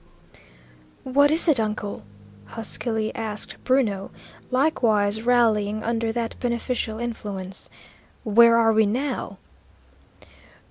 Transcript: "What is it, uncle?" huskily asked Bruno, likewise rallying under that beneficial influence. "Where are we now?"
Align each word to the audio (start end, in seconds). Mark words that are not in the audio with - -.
"What 1.03 1.29
is 1.29 1.47
it, 1.47 1.59
uncle?" 1.59 2.01
huskily 2.45 3.13
asked 3.13 3.63
Bruno, 3.63 4.09
likewise 4.49 5.21
rallying 5.21 5.83
under 5.83 6.11
that 6.11 6.39
beneficial 6.39 6.97
influence. 6.97 7.69
"Where 8.23 8.57
are 8.57 8.73
we 8.73 8.87
now?" 8.87 9.37